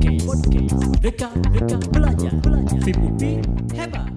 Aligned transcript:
Podcast, 0.00 0.24
podcast. 0.24 1.84
Belajar, 1.92 2.32
belajar. 2.40 2.80
Hebat. 3.76 4.08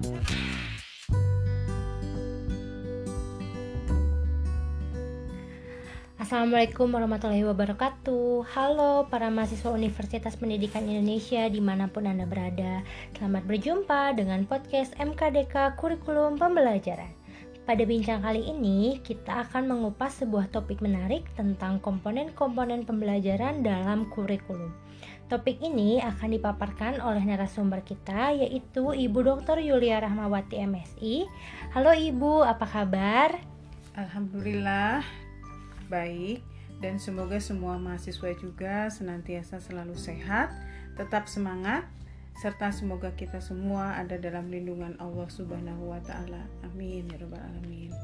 Assalamualaikum 6.16 6.88
warahmatullahi 6.88 7.44
wabarakatuh 7.44 8.48
Halo 8.56 9.12
para 9.12 9.28
mahasiswa 9.28 9.76
Universitas 9.76 10.40
Pendidikan 10.40 10.88
Indonesia 10.88 11.44
di 11.52 11.60
mana 11.60 11.92
pun 11.92 12.08
Anda 12.08 12.24
berada 12.24 12.80
Selamat 13.12 13.44
berjumpa 13.44 14.16
dengan 14.16 14.48
podcast 14.48 14.96
MKDK 14.96 15.76
Kurikulum 15.76 16.40
Pembelajaran 16.40 17.23
Pada 17.64 17.80
bincang 17.88 18.20
kali 18.20 18.44
ini 18.44 19.00
kita 19.00 19.48
akan 19.48 19.72
mengupas 19.72 20.20
sebuah 20.20 20.52
topik 20.52 20.84
menarik 20.84 21.24
tentang 21.32 21.80
komponen-komponen 21.80 22.84
pembelajaran 22.84 23.64
dalam 23.64 24.04
kurikulum 24.12 24.68
Topik 25.32 25.64
ini 25.64 25.96
akan 25.96 26.36
dipaparkan 26.36 27.00
oleh 27.00 27.24
narasumber 27.24 27.80
kita 27.80 28.36
yaitu 28.36 28.92
Ibu 28.92 29.16
Dr. 29.24 29.64
Yulia 29.64 29.96
Rahmawati 30.04 30.60
MSI 30.60 31.24
Halo 31.72 31.96
Ibu, 31.96 32.44
apa 32.44 32.68
kabar? 32.68 33.32
Alhamdulillah 33.96 35.00
baik 35.88 36.44
dan 36.84 37.00
semoga 37.00 37.40
semua 37.40 37.80
mahasiswa 37.80 38.28
juga 38.36 38.92
senantiasa 38.92 39.56
selalu 39.56 39.96
sehat, 39.96 40.52
tetap 41.00 41.32
semangat 41.32 41.88
serta 42.34 42.74
semoga 42.74 43.14
kita 43.14 43.38
semua 43.38 43.94
ada 43.94 44.18
dalam 44.18 44.50
lindungan 44.50 44.98
Allah 44.98 45.28
Subhanahu 45.30 45.94
wa 45.94 46.00
taala. 46.02 46.42
Amin 46.66 47.06
ya 47.10 47.18
rabbal 47.22 47.40
alamin. 47.40 47.94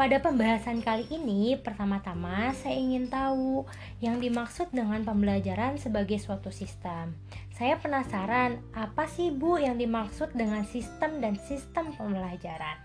Pada 0.00 0.16
pembahasan 0.16 0.80
kali 0.80 1.04
ini, 1.12 1.60
pertama-tama 1.60 2.56
saya 2.56 2.72
ingin 2.72 3.12
tahu 3.12 3.68
yang 4.00 4.16
dimaksud 4.16 4.72
dengan 4.72 5.04
pembelajaran 5.04 5.76
sebagai 5.76 6.16
suatu 6.16 6.48
sistem. 6.48 7.12
Saya 7.52 7.76
penasaran, 7.76 8.64
apa 8.72 9.04
sih 9.04 9.28
Bu 9.28 9.60
yang 9.60 9.76
dimaksud 9.76 10.32
dengan 10.32 10.64
sistem 10.64 11.20
dan 11.20 11.36
sistem 11.36 11.92
pembelajaran? 11.92 12.80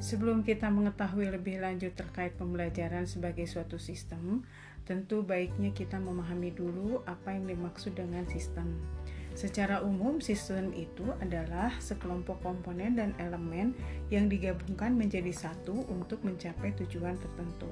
Sebelum 0.00 0.40
kita 0.40 0.72
mengetahui 0.72 1.28
lebih 1.28 1.60
lanjut 1.60 1.92
terkait 1.92 2.32
pembelajaran 2.40 3.04
sebagai 3.04 3.44
suatu 3.44 3.76
sistem, 3.76 4.40
tentu 4.88 5.20
baiknya 5.20 5.76
kita 5.76 6.00
memahami 6.00 6.48
dulu 6.48 7.04
apa 7.04 7.36
yang 7.36 7.44
dimaksud 7.44 7.92
dengan 7.92 8.24
sistem. 8.24 8.80
Secara 9.32 9.80
umum, 9.80 10.20
sistem 10.20 10.70
itu 10.76 11.08
adalah 11.24 11.72
sekelompok 11.80 12.44
komponen 12.44 13.00
dan 13.00 13.16
elemen 13.16 13.72
yang 14.12 14.28
digabungkan 14.28 14.92
menjadi 14.92 15.32
satu 15.32 15.88
untuk 15.88 16.20
mencapai 16.20 16.76
tujuan 16.76 17.16
tertentu. 17.16 17.68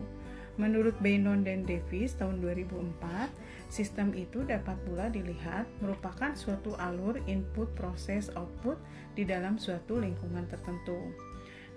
Menurut 0.58 0.96
Bainon 1.00 1.40
dan 1.46 1.64
Davis 1.64 2.16
tahun 2.16 2.42
2004, 2.42 3.32
sistem 3.72 4.12
itu 4.12 4.44
dapat 4.44 4.76
pula 4.84 5.08
dilihat 5.08 5.64
merupakan 5.80 6.34
suatu 6.34 6.74
alur 6.76 7.16
input 7.30 7.70
proses 7.78 8.28
output 8.34 8.76
di 9.14 9.24
dalam 9.24 9.56
suatu 9.56 9.96
lingkungan 9.96 10.44
tertentu. 10.50 10.98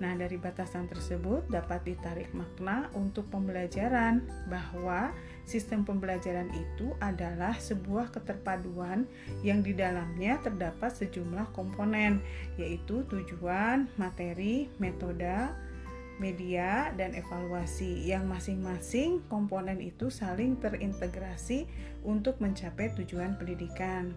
Nah, 0.01 0.17
dari 0.17 0.41
batasan 0.41 0.89
tersebut 0.89 1.47
dapat 1.53 1.85
ditarik 1.85 2.27
makna 2.33 2.89
untuk 2.97 3.29
pembelajaran 3.29 4.25
bahwa 4.49 5.13
sistem 5.43 5.83
pembelajaran 5.83 6.47
itu 6.55 6.95
adalah 7.03 7.55
sebuah 7.59 8.15
keterpaduan 8.15 9.07
yang 9.43 9.59
di 9.59 9.75
dalamnya 9.75 10.39
terdapat 10.39 10.95
sejumlah 10.95 11.51
komponen, 11.51 12.23
yaitu 12.55 13.03
tujuan, 13.11 13.91
materi, 13.99 14.71
metode, 14.79 15.51
media, 16.21 16.93
dan 16.95 17.17
evaluasi 17.17 18.07
yang 18.07 18.29
masing-masing 18.29 19.19
komponen 19.27 19.81
itu 19.81 20.07
saling 20.07 20.55
terintegrasi 20.61 21.65
untuk 22.05 22.37
mencapai 22.39 22.93
tujuan 22.95 23.35
pendidikan. 23.35 24.13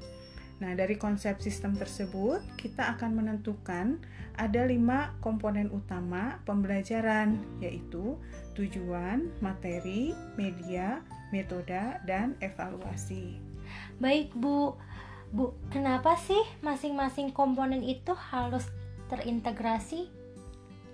Nah, 0.56 0.72
dari 0.72 0.96
konsep 0.96 1.36
sistem 1.44 1.76
tersebut, 1.76 2.40
kita 2.56 2.96
akan 2.96 3.20
menentukan 3.20 4.00
ada 4.40 4.64
lima 4.64 5.12
komponen 5.20 5.68
utama 5.68 6.40
pembelajaran, 6.48 7.36
yaitu 7.60 8.16
tujuan, 8.56 9.28
materi, 9.44 10.16
media, 10.40 11.04
metode, 11.28 12.00
dan 12.08 12.32
evaluasi. 12.40 13.36
Baik, 14.00 14.32
Bu. 14.32 14.76
Bu, 15.34 15.52
kenapa 15.68 16.16
sih 16.16 16.40
masing-masing 16.64 17.34
komponen 17.36 17.84
itu 17.84 18.16
harus 18.16 18.64
terintegrasi? 19.12 20.08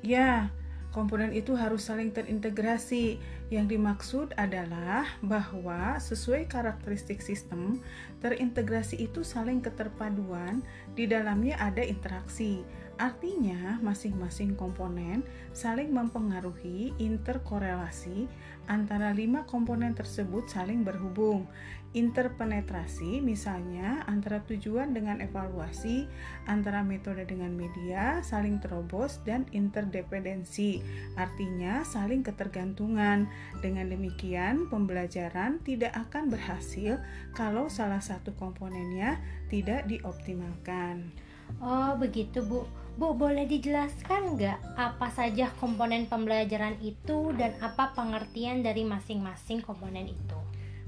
Ya, 0.02 0.50
komponen 0.92 1.32
itu 1.32 1.56
harus 1.56 1.88
saling 1.88 2.12
terintegrasi 2.12 3.16
yang 3.48 3.64
dimaksud 3.64 4.36
adalah 4.36 5.08
bahwa 5.24 5.96
sesuai 5.96 6.46
karakteristik 6.46 7.24
sistem, 7.24 7.80
terintegrasi 8.20 9.00
itu 9.00 9.24
saling 9.24 9.64
keterpaduan, 9.64 10.60
di 10.92 11.08
dalamnya 11.08 11.56
ada 11.58 11.80
interaksi. 11.80 12.62
Artinya, 13.00 13.80
masing-masing 13.82 14.54
komponen 14.54 15.24
saling 15.50 15.90
mempengaruhi 15.90 16.92
interkorelasi 17.00 18.28
antara 18.70 19.10
lima 19.10 19.42
komponen 19.48 19.96
tersebut 19.96 20.46
saling 20.46 20.84
berhubung. 20.86 21.48
Interpenetrasi 21.92 23.20
misalnya 23.20 24.00
antara 24.08 24.40
tujuan 24.48 24.96
dengan 24.96 25.20
evaluasi, 25.20 26.08
antara 26.48 26.80
metode 26.80 27.28
dengan 27.28 27.52
media, 27.52 28.24
saling 28.24 28.64
terobos 28.64 29.20
dan 29.28 29.44
interdependensi. 29.52 30.80
Artinya 31.20 31.84
saling 31.84 32.24
ketergantungan. 32.24 33.28
Dengan 33.60 33.92
demikian, 33.92 34.72
pembelajaran 34.72 35.60
tidak 35.68 35.92
akan 36.08 36.32
berhasil 36.32 36.96
kalau 37.36 37.68
salah 37.68 38.00
satu 38.00 38.32
komponennya 38.40 39.20
tidak 39.52 39.84
dioptimalkan. 39.84 41.12
Oh, 41.60 41.92
begitu, 42.00 42.40
Bu. 42.40 42.64
Bu, 42.92 43.16
boleh 43.16 43.48
dijelaskan 43.48 44.36
nggak 44.36 44.76
apa 44.76 45.08
saja 45.08 45.48
komponen 45.56 46.04
pembelajaran 46.04 46.76
itu 46.84 47.32
dan 47.40 47.56
apa 47.64 47.96
pengertian 47.96 48.60
dari 48.60 48.84
masing-masing 48.84 49.64
komponen 49.64 50.12
itu? 50.12 50.38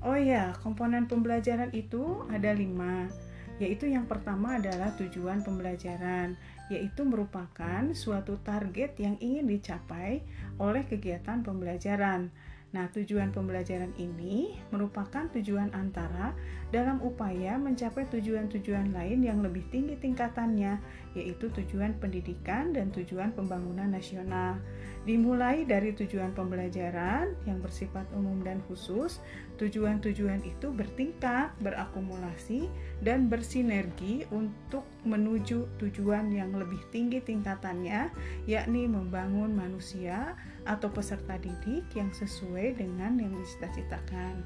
Oh 0.04 0.12
ya, 0.12 0.52
komponen 0.60 1.08
pembelajaran 1.08 1.72
itu 1.72 2.28
ada 2.28 2.52
lima, 2.52 3.08
yaitu 3.56 3.88
yang 3.88 4.04
pertama 4.04 4.60
adalah 4.60 4.92
tujuan 5.00 5.40
pembelajaran, 5.40 6.36
yaitu 6.68 7.08
merupakan 7.08 7.88
suatu 7.96 8.36
target 8.44 9.00
yang 9.00 9.16
ingin 9.24 9.48
dicapai 9.48 10.20
oleh 10.60 10.84
kegiatan 10.84 11.40
pembelajaran. 11.40 12.28
Nah, 12.74 12.90
tujuan 12.90 13.30
pembelajaran 13.30 13.94
ini 14.02 14.58
merupakan 14.74 15.30
tujuan 15.30 15.70
antara 15.78 16.34
dalam 16.74 16.98
upaya 17.06 17.54
mencapai 17.54 18.02
tujuan-tujuan 18.10 18.90
lain 18.90 19.22
yang 19.22 19.46
lebih 19.46 19.62
tinggi 19.70 19.94
tingkatannya, 19.94 20.82
yaitu 21.14 21.46
tujuan 21.54 21.94
pendidikan 22.02 22.74
dan 22.74 22.90
tujuan 22.90 23.30
pembangunan 23.30 23.86
nasional. 23.86 24.58
Dimulai 25.06 25.62
dari 25.62 25.94
tujuan 25.94 26.34
pembelajaran 26.34 27.38
yang 27.46 27.62
bersifat 27.62 28.10
umum 28.10 28.42
dan 28.42 28.58
khusus, 28.66 29.22
tujuan-tujuan 29.62 30.42
itu 30.42 30.74
bertingkat, 30.74 31.54
berakumulasi, 31.62 32.66
dan 33.06 33.30
bersinergi 33.30 34.26
untuk 34.34 34.82
menuju 35.06 35.78
tujuan 35.78 36.34
yang 36.34 36.50
lebih 36.58 36.82
tinggi 36.90 37.22
tingkatannya, 37.22 38.10
yakni 38.50 38.90
membangun 38.90 39.54
manusia 39.54 40.34
atau 40.64 40.88
peserta 40.92 41.36
didik 41.40 41.84
yang 41.96 42.10
sesuai 42.12 42.76
dengan 42.80 43.16
yang 43.20 43.32
dicita-citakan. 43.36 44.44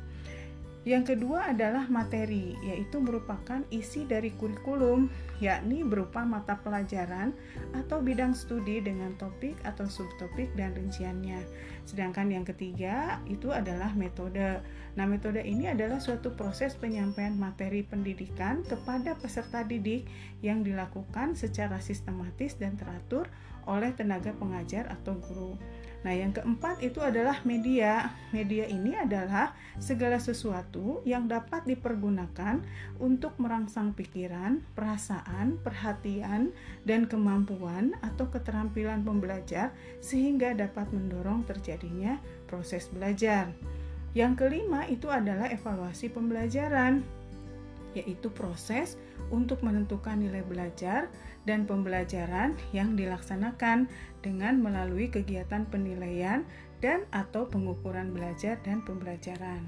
Yang 0.89 1.13
kedua 1.13 1.53
adalah 1.53 1.85
materi, 1.93 2.57
yaitu 2.65 2.97
merupakan 3.03 3.61
isi 3.69 4.09
dari 4.09 4.33
kurikulum, 4.33 5.13
yakni 5.37 5.85
berupa 5.85 6.25
mata 6.25 6.57
pelajaran 6.65 7.37
atau 7.77 8.01
bidang 8.01 8.33
studi 8.33 8.81
dengan 8.81 9.13
topik 9.21 9.59
atau 9.69 9.85
subtopik 9.85 10.49
dan 10.57 10.73
rinciannya. 10.73 11.45
Sedangkan 11.85 12.33
yang 12.33 12.49
ketiga 12.49 13.21
itu 13.29 13.53
adalah 13.53 13.93
metode. 13.93 14.65
Nah, 14.97 15.05
metode 15.05 15.45
ini 15.45 15.69
adalah 15.69 16.01
suatu 16.01 16.33
proses 16.33 16.73
penyampaian 16.73 17.37
materi 17.37 17.85
pendidikan 17.85 18.65
kepada 18.65 19.13
peserta 19.21 19.67
didik 19.69 20.09
yang 20.41 20.65
dilakukan 20.65 21.37
secara 21.37 21.85
sistematis 21.85 22.57
dan 22.57 22.81
teratur 22.81 23.29
oleh 23.69 23.93
tenaga 23.93 24.33
pengajar 24.41 24.89
atau 24.89 25.21
guru. 25.21 25.61
Nah, 26.07 26.15
yang 26.15 26.31
keempat 26.31 26.79
itu 26.79 27.03
adalah 27.03 27.43
media. 27.43 28.15
Media 28.31 28.71
ini 28.71 28.95
adalah 28.95 29.51
segala 29.83 30.23
sesuatu 30.23 31.03
yang 31.03 31.27
dapat 31.27 31.67
dipergunakan 31.67 32.63
untuk 33.03 33.35
merangsang 33.43 33.91
pikiran, 33.99 34.63
perasaan, 34.79 35.59
perhatian, 35.59 36.55
dan 36.87 37.11
kemampuan 37.11 37.99
atau 37.99 38.31
keterampilan 38.31 39.03
pembelajar 39.03 39.75
sehingga 39.99 40.55
dapat 40.55 40.87
mendorong 40.95 41.43
terjadinya 41.51 42.23
proses 42.47 42.87
belajar. 42.95 43.51
Yang 44.15 44.47
kelima 44.47 44.87
itu 44.87 45.11
adalah 45.11 45.51
evaluasi 45.51 46.15
pembelajaran, 46.15 47.03
yaitu 47.99 48.31
proses 48.31 48.95
untuk 49.35 49.61
menentukan 49.67 50.17
nilai 50.17 50.47
belajar 50.47 51.11
dan 51.49 51.65
pembelajaran 51.65 52.53
yang 52.77 52.93
dilaksanakan 52.93 53.89
dengan 54.21 54.61
melalui 54.61 55.09
kegiatan 55.09 55.65
penilaian 55.73 56.45
dan 56.85 57.09
atau 57.09 57.49
pengukuran 57.49 58.13
belajar 58.13 58.61
dan 58.61 58.85
pembelajaran. 58.85 59.65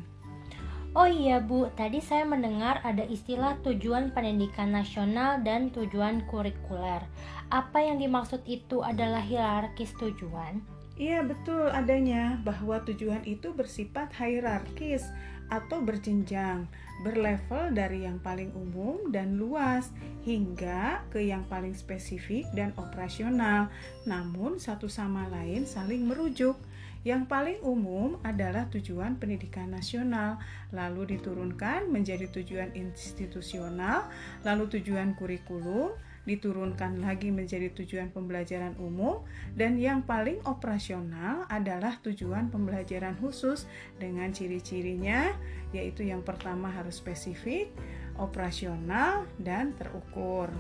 Oh 0.90 1.06
iya 1.06 1.38
Bu, 1.38 1.70
tadi 1.78 2.02
saya 2.02 2.26
mendengar 2.26 2.82
ada 2.82 3.06
istilah 3.06 3.54
tujuan 3.62 4.10
pendidikan 4.10 4.74
nasional 4.74 5.38
dan 5.40 5.70
tujuan 5.70 6.26
kurikuler. 6.26 7.06
Apa 7.48 7.78
yang 7.78 8.02
dimaksud 8.02 8.42
itu 8.42 8.82
adalah 8.82 9.22
hierarkis 9.22 9.94
tujuan? 10.02 10.58
Iya 11.00 11.24
betul 11.24 11.70
adanya 11.70 12.36
bahwa 12.42 12.82
tujuan 12.84 13.24
itu 13.24 13.54
bersifat 13.56 14.12
hierarkis 14.18 15.06
atau 15.50 15.82
berjenjang, 15.82 16.70
berlevel 17.02 17.75
dari 17.75 18.06
yang 18.06 18.23
paling 18.23 18.55
umum 18.55 19.11
dan 19.11 19.37
luas 19.37 19.91
hingga 20.23 21.02
ke 21.11 21.20
yang 21.26 21.43
paling 21.50 21.75
spesifik 21.75 22.47
dan 22.55 22.70
operasional. 22.79 23.69
Namun 24.06 24.62
satu 24.62 24.87
sama 24.87 25.26
lain 25.29 25.67
saling 25.67 26.06
merujuk. 26.06 26.56
Yang 27.00 27.32
paling 27.32 27.58
umum 27.64 28.20
adalah 28.20 28.69
tujuan 28.69 29.17
pendidikan 29.17 29.73
nasional, 29.73 30.37
lalu 30.69 31.17
diturunkan 31.17 31.88
menjadi 31.88 32.29
tujuan 32.29 32.76
institusional, 32.76 34.05
lalu 34.44 34.69
tujuan 34.76 35.17
kurikulum, 35.17 35.97
diturunkan 36.28 37.00
lagi 37.00 37.32
menjadi 37.32 37.72
tujuan 37.72 38.12
pembelajaran 38.12 38.76
umum, 38.76 39.25
dan 39.56 39.81
yang 39.81 40.05
paling 40.05 40.40
operasional 40.44 41.49
adalah 41.49 41.96
tujuan 42.05 42.52
pembelajaran 42.52 43.17
khusus 43.20 43.64
dengan 43.96 44.28
ciri-cirinya, 44.34 45.32
yaitu 45.72 46.05
yang 46.05 46.20
pertama 46.20 46.69
harus 46.69 47.00
spesifik, 47.00 47.72
operasional, 48.20 49.25
dan 49.40 49.72
terukur. 49.81 50.52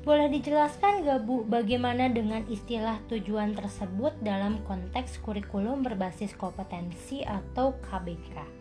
Boleh 0.00 0.32
dijelaskan 0.32 1.04
gak 1.04 1.28
Bu 1.28 1.44
bagaimana 1.44 2.08
dengan 2.08 2.40
istilah 2.48 2.96
tujuan 3.12 3.52
tersebut 3.52 4.16
dalam 4.24 4.64
konteks 4.64 5.20
kurikulum 5.20 5.84
berbasis 5.84 6.32
kompetensi 6.32 7.20
atau 7.20 7.76
KBK? 7.84 8.60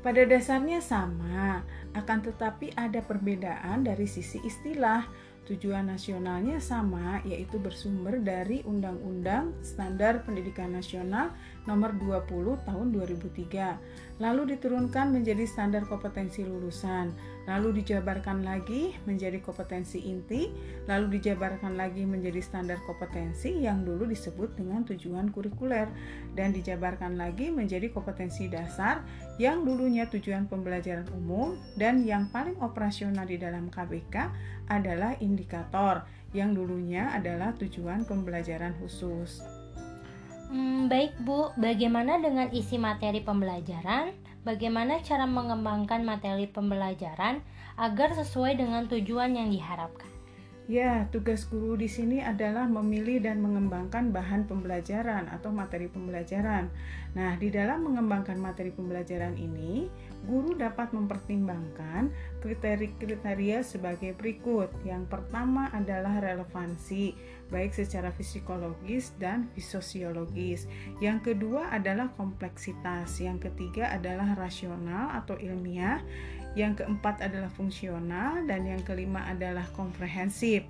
Pada 0.00 0.22
dasarnya 0.24 0.80
sama, 0.80 1.60
akan 1.92 2.18
tetapi 2.24 2.72
ada 2.72 3.04
perbedaan 3.04 3.84
dari 3.84 4.08
sisi 4.08 4.40
istilah. 4.40 5.04
Tujuan 5.48 5.88
nasionalnya 5.88 6.60
sama, 6.60 7.24
yaitu 7.24 7.56
bersumber 7.56 8.20
dari 8.20 8.60
Undang-Undang 8.68 9.56
Standar 9.64 10.20
Pendidikan 10.28 10.76
Nasional 10.76 11.32
Nomor 11.68 11.92
20 12.00 12.64
Tahun 12.64 12.86
2003. 12.96 14.24
Lalu 14.24 14.56
diturunkan 14.56 15.12
menjadi 15.12 15.44
standar 15.44 15.84
kompetensi 15.84 16.42
lulusan, 16.42 17.12
lalu 17.44 17.84
dijabarkan 17.84 18.42
lagi 18.42 18.96
menjadi 19.04 19.38
kompetensi 19.38 20.00
inti, 20.00 20.48
lalu 20.88 21.20
dijabarkan 21.20 21.76
lagi 21.76 22.08
menjadi 22.08 22.40
standar 22.40 22.80
kompetensi 22.88 23.62
yang 23.62 23.84
dulu 23.84 24.08
disebut 24.08 24.56
dengan 24.56 24.82
tujuan 24.88 25.28
kurikuler 25.30 25.86
dan 26.32 26.56
dijabarkan 26.56 27.20
lagi 27.20 27.52
menjadi 27.52 27.92
kompetensi 27.92 28.48
dasar 28.48 29.04
yang 29.36 29.62
dulunya 29.62 30.08
tujuan 30.08 30.48
pembelajaran 30.50 31.06
umum 31.14 31.54
dan 31.76 32.02
yang 32.02 32.32
paling 32.32 32.56
operasional 32.64 33.28
di 33.28 33.36
dalam 33.36 33.70
KBK 33.70 34.16
adalah 34.72 35.14
indikator 35.20 36.02
yang 36.32 36.52
dulunya 36.52 37.08
adalah 37.14 37.54
tujuan 37.56 38.04
pembelajaran 38.04 38.76
khusus. 38.82 39.57
Baik 40.88 41.20
Bu, 41.20 41.52
bagaimana 41.60 42.16
dengan 42.16 42.48
isi 42.48 42.80
materi 42.80 43.20
pembelajaran? 43.20 44.08
Bagaimana 44.40 45.04
cara 45.04 45.28
mengembangkan 45.28 46.00
materi 46.00 46.48
pembelajaran 46.48 47.44
agar 47.76 48.16
sesuai 48.16 48.56
dengan 48.56 48.88
tujuan 48.88 49.36
yang 49.36 49.52
diharapkan? 49.52 50.17
Ya, 50.68 51.08
tugas 51.08 51.48
guru 51.48 51.80
di 51.80 51.88
sini 51.88 52.20
adalah 52.20 52.68
memilih 52.68 53.24
dan 53.24 53.40
mengembangkan 53.40 54.12
bahan 54.12 54.44
pembelajaran 54.44 55.24
atau 55.32 55.48
materi 55.48 55.88
pembelajaran. 55.88 56.68
Nah, 57.16 57.40
di 57.40 57.48
dalam 57.48 57.88
mengembangkan 57.88 58.36
materi 58.36 58.68
pembelajaran 58.76 59.32
ini, 59.40 59.88
guru 60.28 60.52
dapat 60.52 60.92
mempertimbangkan 60.92 62.12
kriteria-kriteria 62.44 63.64
sebagai 63.64 64.12
berikut. 64.12 64.68
Yang 64.84 65.08
pertama 65.08 65.72
adalah 65.72 66.20
relevansi, 66.20 67.16
baik 67.48 67.72
secara 67.72 68.12
psikologis 68.12 69.16
dan 69.16 69.48
sosiologis. 69.56 70.68
Yang 71.00 71.32
kedua 71.32 71.72
adalah 71.72 72.12
kompleksitas. 72.12 73.24
Yang 73.24 73.48
ketiga 73.48 73.88
adalah 73.88 74.36
rasional 74.36 75.16
atau 75.16 75.40
ilmiah 75.40 76.04
yang 76.58 76.74
keempat 76.74 77.22
adalah 77.22 77.46
fungsional, 77.54 78.42
dan 78.50 78.66
yang 78.66 78.82
kelima 78.82 79.22
adalah 79.30 79.64
komprehensif. 79.70 80.66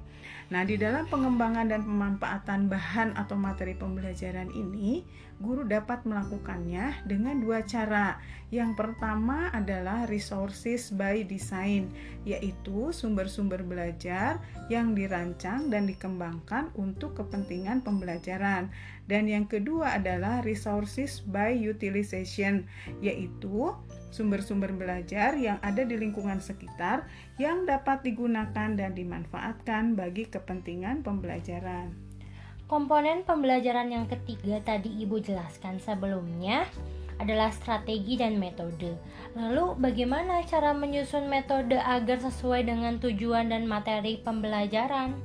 Nah, 0.52 0.64
di 0.68 0.76
dalam 0.76 1.08
pengembangan 1.08 1.72
dan 1.72 1.84
pemanfaatan 1.84 2.68
bahan 2.68 3.16
atau 3.16 3.36
materi 3.40 3.72
pembelajaran 3.72 4.52
ini, 4.52 5.04
guru 5.38 5.62
dapat 5.62 6.02
melakukannya 6.02 7.06
dengan 7.06 7.38
dua 7.38 7.62
cara. 7.62 8.18
Yang 8.48 8.80
pertama 8.80 9.52
adalah 9.54 10.08
resources 10.08 10.90
by 10.90 11.22
design, 11.22 11.92
yaitu 12.24 12.90
sumber-sumber 12.90 13.60
belajar 13.60 14.40
yang 14.72 14.96
dirancang 14.96 15.68
dan 15.68 15.86
dikembangkan 15.86 16.72
untuk 16.74 17.14
kepentingan 17.14 17.84
pembelajaran. 17.84 18.72
Dan 19.04 19.28
yang 19.28 19.44
kedua 19.44 20.00
adalah 20.00 20.40
resources 20.42 21.20
by 21.22 21.54
utilization, 21.54 22.64
yaitu 23.04 23.72
sumber-sumber 24.08 24.72
belajar 24.72 25.36
yang 25.36 25.60
ada 25.60 25.84
di 25.84 25.94
lingkungan 26.00 26.40
sekitar 26.40 27.04
yang 27.36 27.68
dapat 27.68 28.00
digunakan 28.00 28.72
dan 28.74 28.90
dimanfaatkan 28.96 29.92
bagi 29.92 30.26
kepentingan 30.26 31.04
pembelajaran. 31.04 32.07
Komponen 32.68 33.24
pembelajaran 33.24 33.88
yang 33.88 34.04
ketiga 34.04 34.60
tadi 34.60 34.92
Ibu 35.00 35.24
jelaskan 35.24 35.80
sebelumnya 35.80 36.68
adalah 37.16 37.48
strategi 37.48 38.20
dan 38.20 38.36
metode. 38.36 38.92
Lalu, 39.32 39.80
bagaimana 39.80 40.44
cara 40.44 40.76
menyusun 40.76 41.32
metode 41.32 41.80
agar 41.80 42.20
sesuai 42.20 42.68
dengan 42.68 43.00
tujuan 43.00 43.48
dan 43.48 43.64
materi 43.64 44.20
pembelajaran? 44.20 45.16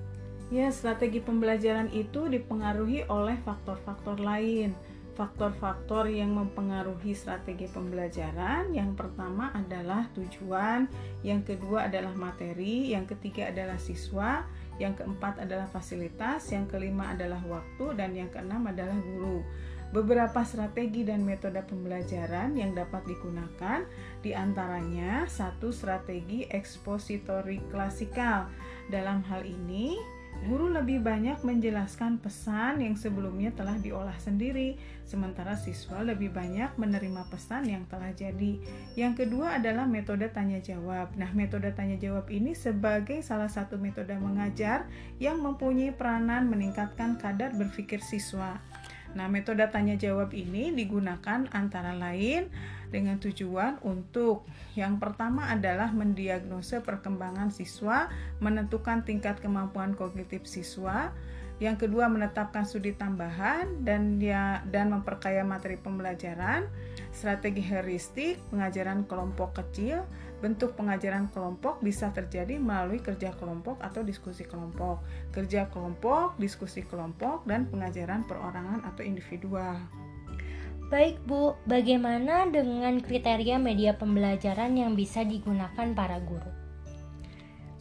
Ya, 0.56 0.72
strategi 0.72 1.20
pembelajaran 1.20 1.92
itu 1.92 2.32
dipengaruhi 2.32 3.12
oleh 3.12 3.36
faktor-faktor 3.44 4.24
lain 4.24 4.72
faktor-faktor 5.14 6.10
yang 6.10 6.34
mempengaruhi 6.34 7.14
strategi 7.14 7.70
pembelajaran. 7.70 8.74
Yang 8.74 8.98
pertama 8.98 9.54
adalah 9.54 10.10
tujuan, 10.18 10.90
yang 11.22 11.46
kedua 11.46 11.88
adalah 11.88 12.14
materi, 12.18 12.92
yang 12.92 13.06
ketiga 13.06 13.54
adalah 13.54 13.78
siswa, 13.78 14.44
yang 14.82 14.98
keempat 14.98 15.42
adalah 15.44 15.70
fasilitas, 15.70 16.50
yang 16.50 16.66
kelima 16.66 17.14
adalah 17.14 17.42
waktu, 17.46 17.94
dan 17.98 18.18
yang 18.18 18.30
keenam 18.34 18.66
adalah 18.66 18.96
guru. 18.98 19.46
Beberapa 19.94 20.42
strategi 20.42 21.06
dan 21.06 21.22
metode 21.22 21.62
pembelajaran 21.62 22.58
yang 22.58 22.74
dapat 22.74 23.06
digunakan 23.06 23.86
di 24.26 24.34
antaranya 24.34 25.30
satu 25.30 25.70
strategi 25.70 26.50
ekspositori 26.50 27.62
klasikal. 27.70 28.50
Dalam 28.90 29.22
hal 29.30 29.46
ini, 29.46 29.94
Guru 30.44 30.76
lebih 30.76 31.00
banyak 31.00 31.40
menjelaskan 31.46 32.20
pesan 32.20 32.84
yang 32.84 33.00
sebelumnya 33.00 33.56
telah 33.56 33.80
diolah 33.80 34.18
sendiri, 34.20 34.76
sementara 35.08 35.56
siswa 35.56 36.04
lebih 36.04 36.36
banyak 36.36 36.76
menerima 36.76 37.24
pesan 37.32 37.72
yang 37.72 37.88
telah 37.88 38.12
jadi. 38.12 38.60
Yang 39.00 39.24
kedua 39.24 39.62
adalah 39.62 39.88
metode 39.88 40.28
tanya 40.36 40.60
jawab. 40.60 41.16
Nah, 41.16 41.32
metode 41.32 41.72
tanya 41.72 41.96
jawab 41.96 42.28
ini 42.28 42.52
sebagai 42.58 43.24
salah 43.24 43.48
satu 43.48 43.80
metode 43.80 44.12
mengajar 44.20 44.84
yang 45.16 45.40
mempunyai 45.40 45.96
peranan 45.96 46.52
meningkatkan 46.52 47.16
kadar 47.16 47.56
berpikir 47.56 48.04
siswa. 48.04 48.60
Nah, 49.14 49.30
metode 49.30 49.64
tanya 49.70 49.96
jawab 49.96 50.34
ini 50.34 50.74
digunakan 50.74 51.46
antara 51.54 51.94
lain 51.94 52.50
dengan 52.94 53.18
tujuan 53.18 53.82
untuk 53.82 54.46
yang 54.78 55.02
pertama 55.02 55.50
adalah 55.50 55.90
mendiagnosa 55.90 56.86
perkembangan 56.86 57.50
siswa, 57.50 58.14
menentukan 58.38 59.02
tingkat 59.02 59.42
kemampuan 59.42 59.98
kognitif 59.98 60.46
siswa, 60.46 61.10
yang 61.58 61.74
kedua 61.74 62.06
menetapkan 62.06 62.70
studi 62.70 62.94
tambahan 62.94 63.82
dan 63.82 64.22
ya 64.22 64.62
dan 64.70 64.94
memperkaya 64.94 65.42
materi 65.42 65.82
pembelajaran, 65.82 66.70
strategi 67.10 67.66
heuristik, 67.66 68.38
pengajaran 68.54 69.10
kelompok 69.10 69.58
kecil, 69.58 70.06
Bentuk 70.44 70.76
pengajaran 70.76 71.32
kelompok 71.32 71.80
bisa 71.80 72.12
terjadi 72.12 72.60
melalui 72.60 73.00
kerja 73.00 73.32
kelompok 73.32 73.80
atau 73.80 74.04
diskusi 74.04 74.44
kelompok, 74.44 75.00
kerja 75.32 75.72
kelompok, 75.72 76.36
diskusi 76.36 76.84
kelompok, 76.84 77.48
dan 77.48 77.64
pengajaran 77.72 78.28
perorangan 78.28 78.84
atau 78.84 79.08
individual. 79.08 80.03
Baik 80.94 81.26
Bu, 81.26 81.58
bagaimana 81.66 82.46
dengan 82.54 83.02
kriteria 83.02 83.58
media 83.58 83.98
pembelajaran 83.98 84.78
yang 84.78 84.94
bisa 84.94 85.26
digunakan 85.26 85.90
para 85.98 86.22
guru? 86.22 86.54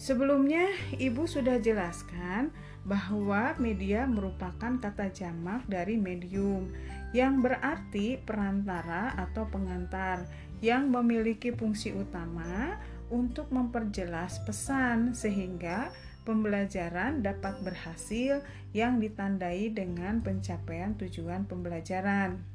Sebelumnya, 0.01 0.73
Ibu 0.97 1.29
sudah 1.29 1.61
jelaskan 1.61 2.49
bahwa 2.89 3.53
media 3.61 4.09
merupakan 4.09 4.81
kata 4.81 5.13
jamak 5.13 5.61
dari 5.69 6.01
medium 6.01 6.73
yang 7.13 7.45
berarti 7.45 8.17
perantara 8.17 9.13
atau 9.21 9.45
pengantar 9.45 10.25
yang 10.65 10.89
memiliki 10.89 11.53
fungsi 11.53 11.93
utama 11.93 12.81
untuk 13.13 13.53
memperjelas 13.53 14.41
pesan 14.49 15.13
sehingga 15.13 15.93
pembelajaran 16.25 17.21
dapat 17.21 17.61
berhasil 17.61 18.41
yang 18.73 18.97
ditandai 19.05 19.69
dengan 19.69 20.25
pencapaian 20.25 20.97
tujuan 20.97 21.45
pembelajaran. 21.45 22.52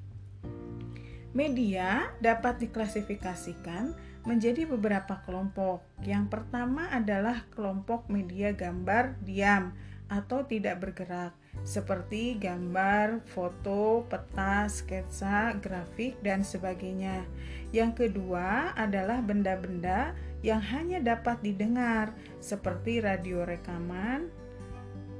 Media 1.38 2.10
dapat 2.18 2.66
diklasifikasikan 2.66 3.94
menjadi 4.26 4.66
beberapa 4.66 5.22
kelompok. 5.22 5.86
Yang 6.02 6.34
pertama 6.34 6.90
adalah 6.90 7.46
kelompok 7.54 8.10
media 8.10 8.58
gambar 8.58 9.22
diam 9.22 9.70
atau 10.10 10.42
tidak 10.50 10.82
bergerak, 10.82 11.38
seperti 11.62 12.42
gambar, 12.42 13.22
foto, 13.30 14.08
peta, 14.10 14.66
sketsa, 14.66 15.54
grafik, 15.62 16.18
dan 16.26 16.42
sebagainya. 16.42 17.22
Yang 17.70 18.08
kedua 18.08 18.74
adalah 18.74 19.22
benda-benda 19.22 20.18
yang 20.42 20.64
hanya 20.74 21.04
dapat 21.04 21.38
didengar, 21.46 22.18
seperti 22.42 22.98
radio 23.04 23.46
rekaman, 23.46 24.32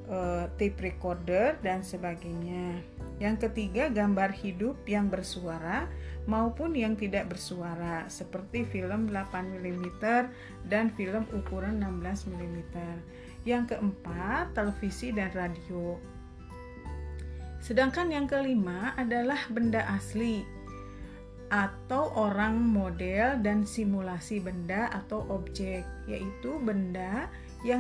uh, 0.08 0.48
tape 0.56 0.80
recorder, 0.82 1.60
dan 1.62 1.84
sebagainya. 1.84 2.80
Yang 3.18 3.50
ketiga, 3.50 3.90
gambar 3.90 4.34
hidup 4.34 4.78
yang 4.86 5.10
bersuara 5.10 5.90
maupun 6.28 6.76
yang 6.76 7.00
tidak 7.00 7.32
bersuara, 7.32 8.06
seperti 8.12 8.68
film 8.68 9.08
8 9.10 9.58
mm 9.58 9.88
dan 10.68 10.92
film 10.94 11.24
ukuran 11.32 11.80
16 11.80 12.30
mm. 12.30 12.60
Yang 13.48 13.76
keempat, 13.76 14.52
televisi 14.52 15.16
dan 15.16 15.32
radio. 15.32 15.96
Sedangkan 17.64 18.12
yang 18.12 18.28
kelima 18.30 18.94
adalah 19.00 19.40
benda 19.50 19.82
asli 19.92 20.46
atau 21.48 22.12
orang 22.20 22.60
model 22.60 23.40
dan 23.40 23.64
simulasi 23.64 24.44
benda 24.44 24.92
atau 24.92 25.24
objek, 25.32 25.88
yaitu 26.04 26.60
benda 26.60 27.32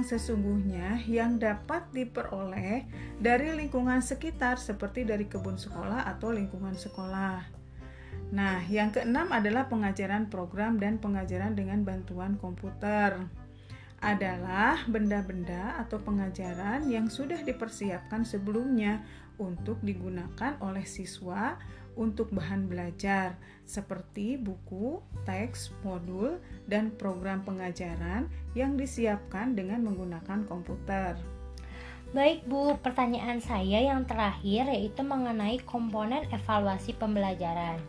sesungguhnya 0.01 1.05
yang 1.05 1.38
dapat 1.38 1.86
diperoleh 1.93 2.88
dari 3.22 3.53
lingkungan 3.53 4.01
sekitar 4.01 4.57
seperti 4.57 5.05
dari 5.05 5.29
kebun 5.29 5.60
sekolah 5.60 6.07
atau 6.10 6.34
lingkungan 6.34 6.74
sekolah. 6.74 7.57
Nah, 8.34 8.60
yang 8.67 8.91
keenam 8.91 9.31
adalah 9.31 9.72
pengajaran 9.72 10.27
program 10.27 10.75
dan 10.75 11.00
pengajaran 11.00 11.55
dengan 11.55 11.88
bantuan 11.88 12.36
komputer. 12.36 13.15
Adalah 13.98 14.86
benda-benda 14.86 15.79
atau 15.81 15.98
pengajaran 15.98 16.86
yang 16.91 17.10
sudah 17.10 17.41
dipersiapkan 17.41 18.27
sebelumnya 18.27 19.01
untuk 19.41 19.81
digunakan 19.81 20.57
oleh 20.62 20.86
siswa 20.86 21.57
untuk 21.98 22.30
bahan 22.30 22.70
belajar 22.70 23.36
seperti 23.66 24.38
buku, 24.38 25.01
teks, 25.25 25.75
modul, 25.82 26.39
dan 26.70 26.94
program 26.96 27.44
pengajaran 27.44 28.30
yang 28.54 28.77
disiapkan 28.77 29.58
dengan 29.58 29.84
menggunakan 29.84 30.46
komputer. 30.48 31.18
Baik 32.16 32.48
Bu, 32.48 32.80
pertanyaan 32.80 33.44
saya 33.44 33.84
yang 33.84 34.08
terakhir 34.08 34.72
yaitu 34.72 35.04
mengenai 35.04 35.60
komponen 35.68 36.24
evaluasi 36.32 36.96
pembelajaran. 36.96 37.84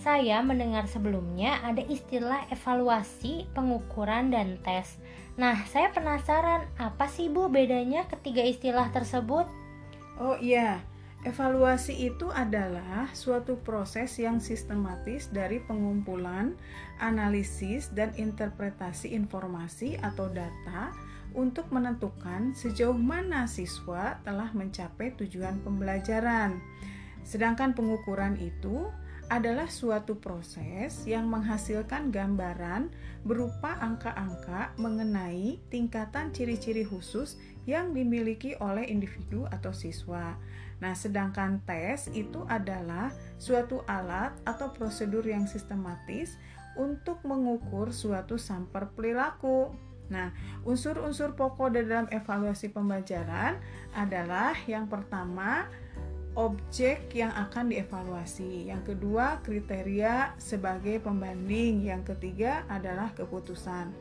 Saya 0.00 0.40
mendengar 0.40 0.88
sebelumnya 0.88 1.60
ada 1.62 1.84
istilah 1.84 2.48
evaluasi, 2.48 3.46
pengukuran, 3.52 4.32
dan 4.32 4.58
tes. 4.64 4.98
Nah, 5.36 5.62
saya 5.68 5.92
penasaran 5.92 6.66
apa 6.80 7.06
sih 7.06 7.28
Bu 7.28 7.52
bedanya 7.52 8.08
ketiga 8.08 8.42
istilah 8.42 8.88
tersebut? 8.90 9.46
Oh 10.18 10.34
iya, 10.40 10.82
Evaluasi 11.22 12.10
itu 12.10 12.34
adalah 12.34 13.06
suatu 13.14 13.54
proses 13.62 14.18
yang 14.18 14.42
sistematis 14.42 15.30
dari 15.30 15.62
pengumpulan, 15.62 16.58
analisis, 16.98 17.94
dan 17.94 18.10
interpretasi 18.18 19.14
informasi 19.14 20.02
atau 20.02 20.26
data 20.26 20.90
untuk 21.30 21.70
menentukan 21.70 22.50
sejauh 22.58 22.98
mana 22.98 23.46
siswa 23.46 24.18
telah 24.26 24.50
mencapai 24.50 25.14
tujuan 25.14 25.62
pembelajaran. 25.62 26.58
Sedangkan 27.22 27.70
pengukuran 27.70 28.34
itu 28.42 28.90
adalah 29.30 29.70
suatu 29.70 30.18
proses 30.18 31.06
yang 31.06 31.30
menghasilkan 31.30 32.10
gambaran 32.10 32.90
berupa 33.22 33.78
angka-angka 33.78 34.74
mengenai 34.76 35.62
tingkatan 35.70 36.34
ciri-ciri 36.34 36.82
khusus 36.82 37.38
yang 37.64 37.94
dimiliki 37.94 38.58
oleh 38.58 38.84
individu 38.90 39.46
atau 39.48 39.70
siswa. 39.70 40.34
Nah, 40.82 40.98
sedangkan 40.98 41.62
tes 41.62 42.10
itu 42.10 42.42
adalah 42.50 43.14
suatu 43.38 43.86
alat 43.86 44.34
atau 44.42 44.74
prosedur 44.74 45.22
yang 45.22 45.46
sistematis 45.46 46.34
untuk 46.74 47.22
mengukur 47.22 47.94
suatu 47.94 48.34
sampel 48.34 48.90
perilaku. 48.90 49.70
Nah, 50.10 50.34
unsur-unsur 50.66 51.38
pokok 51.38 51.78
dalam 51.78 52.10
evaluasi 52.10 52.74
pembelajaran 52.74 53.62
adalah 53.94 54.58
yang 54.66 54.90
pertama 54.90 55.70
objek 56.32 57.12
yang 57.12 57.28
akan 57.36 57.68
dievaluasi. 57.68 58.72
Yang 58.72 58.94
kedua, 58.94 59.44
kriteria 59.44 60.32
sebagai 60.40 61.00
pembanding. 61.04 61.84
Yang 61.84 62.16
ketiga 62.16 62.64
adalah 62.72 63.12
keputusan. 63.12 63.92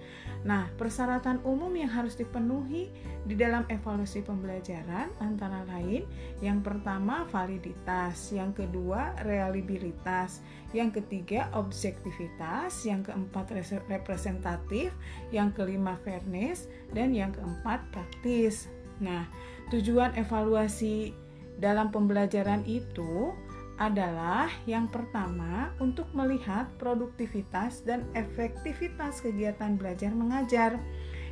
Nah, 0.47 0.71
persyaratan 0.79 1.43
umum 1.45 1.69
yang 1.75 1.91
harus 1.91 2.15
dipenuhi 2.15 2.89
di 3.27 3.35
dalam 3.37 3.67
evaluasi 3.69 4.25
pembelajaran 4.25 5.13
antara 5.21 5.61
lain 5.69 6.07
yang 6.41 6.65
pertama 6.65 7.29
validitas, 7.29 8.33
yang 8.33 8.49
kedua 8.55 9.13
reliabilitas, 9.21 10.41
yang 10.73 10.89
ketiga 10.89 11.51
objektivitas, 11.53 12.73
yang 12.87 13.05
keempat 13.05 13.53
representatif, 13.85 14.89
yang 15.29 15.53
kelima 15.53 15.99
fairness, 16.01 16.65
dan 16.95 17.13
yang 17.13 17.29
keempat 17.35 17.85
praktis. 17.93 18.65
Nah, 18.97 19.29
tujuan 19.69 20.13
evaluasi 20.17 21.13
dalam 21.61 21.93
pembelajaran 21.93 22.65
itu 22.65 23.31
adalah 23.77 24.49
yang 24.65 24.89
pertama 24.89 25.73
untuk 25.81 26.09
melihat 26.13 26.69
produktivitas 26.81 27.85
dan 27.85 28.05
efektivitas 28.17 29.21
kegiatan 29.21 29.77
belajar 29.77 30.09
mengajar. 30.13 30.81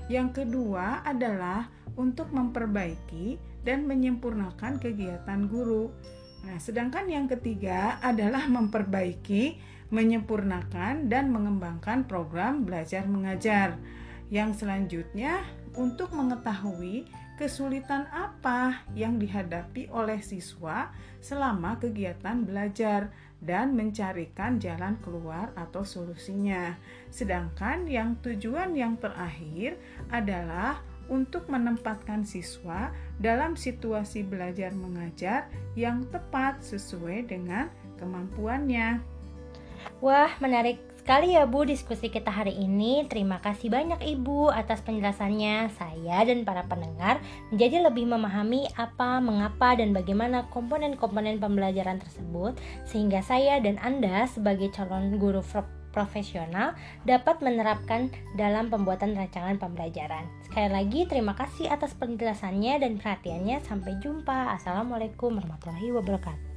Yang 0.10 0.42
kedua 0.46 1.06
adalah 1.06 1.70
untuk 1.94 2.34
memperbaiki 2.34 3.38
dan 3.62 3.86
menyempurnakan 3.86 4.82
kegiatan 4.82 5.46
guru. 5.46 5.94
Nah, 6.46 6.58
sedangkan 6.58 7.06
yang 7.06 7.30
ketiga 7.30 8.02
adalah 8.02 8.50
memperbaiki, 8.50 9.62
menyempurnakan 9.94 11.06
dan 11.06 11.30
mengembangkan 11.30 12.10
program 12.10 12.66
belajar 12.66 13.06
mengajar. 13.06 13.78
Yang 14.34 14.66
selanjutnya 14.66 15.46
untuk 15.78 16.14
mengetahui 16.14 17.06
kesulitan 17.40 18.04
apa 18.12 18.84
yang 18.92 19.16
dihadapi 19.16 19.88
oleh 19.96 20.20
siswa 20.20 20.92
selama 21.24 21.80
kegiatan 21.80 22.44
belajar 22.44 23.16
dan 23.40 23.72
mencarikan 23.72 24.60
jalan 24.60 25.00
keluar 25.00 25.56
atau 25.56 25.88
solusinya. 25.88 26.76
Sedangkan 27.08 27.88
yang 27.88 28.20
tujuan 28.20 28.76
yang 28.76 29.00
terakhir 29.00 29.80
adalah 30.12 30.84
untuk 31.08 31.48
menempatkan 31.48 32.28
siswa 32.28 32.92
dalam 33.18 33.56
situasi 33.56 34.28
belajar 34.28 34.76
mengajar 34.76 35.48
yang 35.80 36.04
tepat 36.12 36.60
sesuai 36.60 37.32
dengan 37.32 37.72
kemampuannya. 37.98 39.00
Wah, 40.04 40.32
menarik 40.44 40.89
sekali 41.10 41.34
ya 41.34 41.50
Bu 41.50 41.66
diskusi 41.66 42.14
kita 42.14 42.30
hari 42.30 42.54
ini. 42.54 43.02
Terima 43.10 43.42
kasih 43.42 43.74
banyak 43.74 43.98
Ibu 43.98 44.54
atas 44.54 44.86
penjelasannya. 44.86 45.74
Saya 45.74 46.22
dan 46.22 46.46
para 46.46 46.70
pendengar 46.70 47.18
menjadi 47.50 47.82
lebih 47.82 48.06
memahami 48.06 48.70
apa, 48.78 49.18
mengapa, 49.18 49.74
dan 49.74 49.90
bagaimana 49.90 50.46
komponen-komponen 50.54 51.42
pembelajaran 51.42 51.98
tersebut 51.98 52.62
sehingga 52.86 53.26
saya 53.26 53.58
dan 53.58 53.82
Anda 53.82 54.30
sebagai 54.30 54.70
calon 54.70 55.18
guru 55.18 55.42
profesional 55.90 56.78
dapat 57.10 57.42
menerapkan 57.42 58.14
dalam 58.38 58.70
pembuatan 58.70 59.18
rancangan 59.18 59.58
pembelajaran. 59.58 60.30
Sekali 60.46 60.70
lagi 60.70 61.10
terima 61.10 61.34
kasih 61.34 61.74
atas 61.74 61.98
penjelasannya 61.98 62.86
dan 62.86 63.02
perhatiannya. 63.02 63.66
Sampai 63.66 63.98
jumpa. 63.98 64.54
Assalamualaikum 64.62 65.42
warahmatullahi 65.42 65.90
wabarakatuh. 65.90 66.49